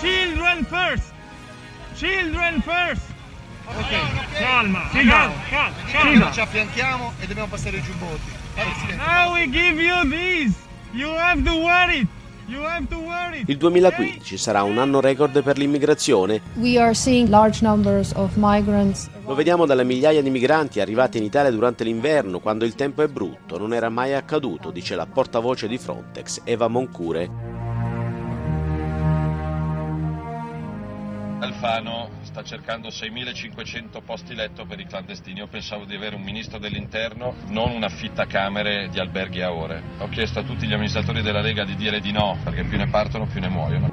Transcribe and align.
Children 0.00 0.64
first! 0.64 1.12
Children 1.96 2.60
first! 2.62 3.02
Ok, 3.66 4.38
Calma, 4.38 4.88
Sì, 4.92 5.04
calma, 5.04 5.34
calma, 5.50 5.76
calma. 5.90 6.30
ci 6.30 6.40
affianchiamo 6.40 7.12
e 7.20 7.26
dobbiamo 7.26 7.48
passare 7.48 7.76
i 7.78 7.82
giubbotti. 7.82 8.30
Fate 8.54 8.68
silenzio. 8.80 9.06
Now 9.06 9.32
we 9.34 9.48
give 9.50 9.82
you 9.82 10.08
this! 10.08 10.54
You 10.92 11.10
have 11.16 11.42
to 11.42 11.52
wear 11.54 11.90
it! 11.90 12.06
You 12.46 12.62
have 12.64 12.86
to 12.88 12.96
wear 12.98 13.34
it! 13.34 13.48
Il 13.48 13.58
2015 13.58 14.38
sarà 14.38 14.62
un 14.62 14.78
anno 14.78 15.00
record 15.00 15.42
per 15.42 15.58
l'immigrazione. 15.58 16.40
We 16.54 16.78
are 16.80 16.94
seeing 16.94 17.28
large 17.28 17.62
numbers 17.62 18.12
of 18.14 18.30
migrants. 18.36 19.10
Lo 19.26 19.34
vediamo 19.34 19.66
dalle 19.66 19.84
migliaia 19.84 20.22
di 20.22 20.30
migranti 20.30 20.80
arrivati 20.80 21.18
in 21.18 21.24
Italia 21.24 21.50
durante 21.50 21.84
l'inverno, 21.84 22.38
quando 22.38 22.64
il 22.64 22.74
tempo 22.74 23.02
è 23.02 23.08
brutto. 23.08 23.58
Non 23.58 23.74
era 23.74 23.90
mai 23.90 24.14
accaduto, 24.14 24.70
dice 24.70 24.94
la 24.94 25.04
portavoce 25.06 25.68
di 25.68 25.76
Frontex, 25.76 26.40
Eva 26.44 26.68
Moncure. 26.68 27.47
Alfano 31.40 32.10
sta 32.22 32.42
cercando 32.42 32.88
6.500 32.88 34.02
posti 34.04 34.34
letto 34.34 34.66
per 34.66 34.80
i 34.80 34.86
clandestini. 34.86 35.38
Io 35.38 35.46
pensavo 35.46 35.84
di 35.84 35.94
avere 35.94 36.16
un 36.16 36.22
ministro 36.22 36.58
dell'interno, 36.58 37.34
non 37.46 37.70
un 37.70 37.84
affittacamere 37.84 38.88
di 38.88 38.98
alberghi 38.98 39.40
a 39.42 39.52
ore. 39.52 39.80
Ho 39.98 40.08
chiesto 40.08 40.40
a 40.40 40.42
tutti 40.42 40.66
gli 40.66 40.72
amministratori 40.72 41.22
della 41.22 41.40
Lega 41.40 41.64
di 41.64 41.76
dire 41.76 42.00
di 42.00 42.10
no, 42.10 42.36
perché 42.42 42.64
più 42.64 42.76
ne 42.76 42.88
partono 42.88 43.26
più 43.26 43.40
ne 43.40 43.48
muoiono. 43.48 43.86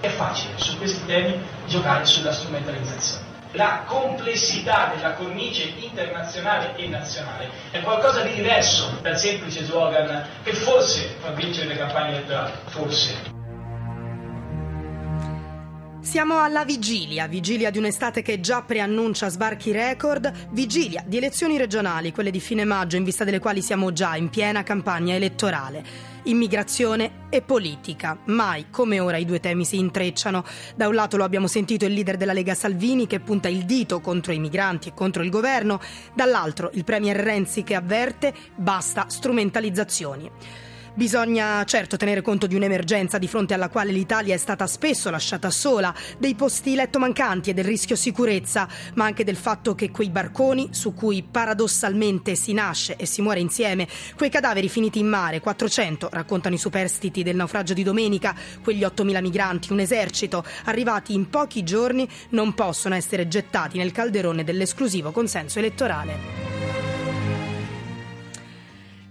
È 0.00 0.08
facile 0.08 0.58
su 0.58 0.76
questi 0.76 1.06
temi 1.06 1.38
giocare 1.68 2.04
sulla 2.04 2.32
strumentalizzazione. 2.32 3.33
La 3.54 3.84
complessità 3.86 4.92
della 4.94 5.12
cornice 5.12 5.72
internazionale 5.78 6.74
e 6.74 6.88
nazionale 6.88 7.48
è 7.70 7.80
qualcosa 7.82 8.22
di 8.22 8.34
diverso 8.34 8.98
dal 9.00 9.16
semplice 9.16 9.64
slogan 9.64 10.26
che 10.42 10.52
forse 10.52 11.14
fa 11.20 11.30
vincere 11.30 11.68
le 11.68 11.76
campagne 11.76 12.16
elettorali, 12.16 12.52
forse. 12.66 13.43
Siamo 16.04 16.38
alla 16.38 16.66
vigilia, 16.66 17.26
vigilia 17.26 17.70
di 17.70 17.78
un'estate 17.78 18.20
che 18.20 18.38
già 18.38 18.60
preannuncia 18.60 19.30
sbarchi 19.30 19.72
record, 19.72 20.50
vigilia 20.50 21.02
di 21.04 21.16
elezioni 21.16 21.56
regionali, 21.56 22.12
quelle 22.12 22.30
di 22.30 22.40
fine 22.40 22.64
maggio, 22.64 22.96
in 22.96 23.04
vista 23.04 23.24
delle 23.24 23.38
quali 23.38 23.62
siamo 23.62 23.90
già 23.90 24.14
in 24.14 24.28
piena 24.28 24.62
campagna 24.62 25.14
elettorale. 25.14 25.82
Immigrazione 26.24 27.26
e 27.30 27.40
politica. 27.40 28.18
Mai 28.26 28.66
come 28.70 29.00
ora 29.00 29.16
i 29.16 29.24
due 29.24 29.40
temi 29.40 29.64
si 29.64 29.78
intrecciano. 29.78 30.44
Da 30.76 30.88
un 30.88 30.94
lato 30.94 31.16
lo 31.16 31.24
abbiamo 31.24 31.46
sentito 31.46 31.86
il 31.86 31.94
leader 31.94 32.18
della 32.18 32.34
Lega 32.34 32.54
Salvini 32.54 33.06
che 33.06 33.20
punta 33.20 33.48
il 33.48 33.64
dito 33.64 34.00
contro 34.00 34.32
i 34.32 34.38
migranti 34.38 34.90
e 34.90 34.94
contro 34.94 35.22
il 35.22 35.30
governo, 35.30 35.80
dall'altro 36.12 36.70
il 36.74 36.84
premier 36.84 37.16
Renzi 37.16 37.64
che 37.64 37.74
avverte 37.74 38.34
basta 38.54 39.06
strumentalizzazioni. 39.08 40.30
Bisogna 40.96 41.64
certo 41.64 41.96
tenere 41.96 42.22
conto 42.22 42.46
di 42.46 42.54
un'emergenza 42.54 43.18
di 43.18 43.26
fronte 43.26 43.52
alla 43.52 43.68
quale 43.68 43.90
l'Italia 43.90 44.32
è 44.32 44.36
stata 44.36 44.68
spesso 44.68 45.10
lasciata 45.10 45.50
sola, 45.50 45.92
dei 46.18 46.36
posti 46.36 46.76
letto 46.76 47.00
mancanti 47.00 47.50
e 47.50 47.52
del 47.52 47.64
rischio 47.64 47.96
sicurezza, 47.96 48.68
ma 48.94 49.04
anche 49.04 49.24
del 49.24 49.34
fatto 49.34 49.74
che 49.74 49.90
quei 49.90 50.08
barconi 50.08 50.68
su 50.70 50.94
cui 50.94 51.26
paradossalmente 51.28 52.36
si 52.36 52.52
nasce 52.52 52.94
e 52.94 53.06
si 53.06 53.22
muore 53.22 53.40
insieme, 53.40 53.88
quei 54.14 54.30
cadaveri 54.30 54.68
finiti 54.68 55.00
in 55.00 55.08
mare, 55.08 55.40
400, 55.40 56.10
raccontano 56.12 56.54
i 56.54 56.58
superstiti 56.58 57.24
del 57.24 57.34
naufragio 57.34 57.74
di 57.74 57.82
domenica, 57.82 58.32
quegli 58.62 58.82
8.000 58.82 59.20
migranti, 59.20 59.72
un 59.72 59.80
esercito, 59.80 60.44
arrivati 60.66 61.12
in 61.12 61.28
pochi 61.28 61.64
giorni, 61.64 62.08
non 62.30 62.54
possono 62.54 62.94
essere 62.94 63.26
gettati 63.26 63.78
nel 63.78 63.90
calderone 63.90 64.44
dell'esclusivo 64.44 65.10
consenso 65.10 65.58
elettorale. 65.58 66.43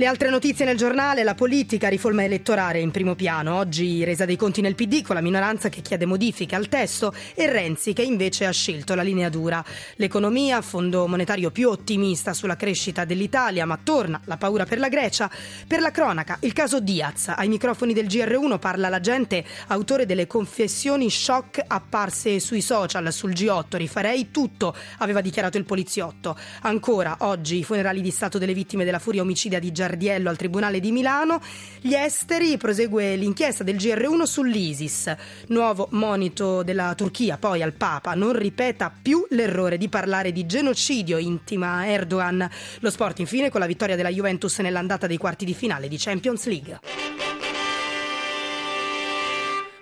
Le 0.00 0.06
altre 0.06 0.30
notizie 0.30 0.64
nel 0.64 0.76
giornale, 0.76 1.24
la 1.24 1.34
politica, 1.34 1.88
riforma 1.88 2.22
elettorale 2.22 2.78
in 2.78 2.92
primo 2.92 3.16
piano. 3.16 3.56
Oggi 3.56 4.04
resa 4.04 4.24
dei 4.24 4.36
conti 4.36 4.60
nel 4.60 4.76
PD 4.76 5.02
con 5.02 5.16
la 5.16 5.20
minoranza 5.20 5.68
che 5.70 5.80
chiede 5.80 6.06
modifiche 6.06 6.54
al 6.54 6.68
testo 6.68 7.12
e 7.34 7.50
Renzi 7.50 7.94
che 7.94 8.02
invece 8.02 8.46
ha 8.46 8.52
scelto 8.52 8.94
la 8.94 9.02
linea 9.02 9.28
dura. 9.28 9.64
L'economia, 9.96 10.62
fondo 10.62 11.08
monetario 11.08 11.50
più 11.50 11.68
ottimista 11.68 12.32
sulla 12.32 12.54
crescita 12.54 13.04
dell'Italia, 13.04 13.66
ma 13.66 13.76
torna 13.82 14.20
la 14.26 14.36
paura 14.36 14.66
per 14.66 14.78
la 14.78 14.86
Grecia. 14.86 15.28
Per 15.66 15.80
la 15.80 15.90
cronaca, 15.90 16.36
il 16.42 16.52
caso 16.52 16.78
Diaz. 16.78 17.32
Ai 17.34 17.48
microfoni 17.48 17.92
del 17.92 18.06
GR1 18.06 18.60
parla 18.60 18.88
l'agente, 18.88 19.44
autore 19.66 20.06
delle 20.06 20.28
confessioni 20.28 21.10
shock 21.10 21.60
apparse 21.66 22.38
sui 22.38 22.60
social, 22.60 23.12
sul 23.12 23.32
G8. 23.32 23.76
Rifarei 23.76 24.30
tutto, 24.30 24.76
aveva 24.98 25.20
dichiarato 25.20 25.58
il 25.58 25.64
poliziotto. 25.64 26.38
Ancora, 26.60 27.16
oggi, 27.22 27.58
i 27.58 27.64
funerali 27.64 28.00
di 28.00 28.12
Stato 28.12 28.38
delle 28.38 28.54
vittime 28.54 28.84
della 28.84 29.00
furia 29.00 29.22
omicida 29.22 29.58
di 29.58 29.72
Giardino 29.72 29.86
Giardiello 29.88 30.28
al 30.28 30.36
Tribunale 30.36 30.80
di 30.80 30.92
Milano. 30.92 31.40
Gli 31.80 31.94
esteri 31.94 32.58
prosegue 32.58 33.16
l'inchiesta 33.16 33.64
del 33.64 33.76
GR1 33.76 34.22
sull'ISIS. 34.24 35.16
Nuovo 35.48 35.88
monito 35.92 36.62
della 36.62 36.94
Turchia 36.94 37.38
poi 37.38 37.62
al 37.62 37.72
Papa. 37.72 38.12
Non 38.14 38.36
ripeta 38.36 38.92
più 39.00 39.26
l'errore 39.30 39.78
di 39.78 39.88
parlare 39.88 40.30
di 40.30 40.44
genocidio, 40.44 41.16
intima 41.16 41.86
Erdogan. 41.88 42.46
Lo 42.80 42.90
sport 42.90 43.20
infine 43.20 43.48
con 43.48 43.60
la 43.60 43.66
vittoria 43.66 43.96
della 43.96 44.10
Juventus 44.10 44.58
nell'andata 44.58 45.06
dei 45.06 45.16
quarti 45.16 45.46
di 45.46 45.54
finale 45.54 45.88
di 45.88 45.96
Champions 45.96 46.44
League. 46.46 47.27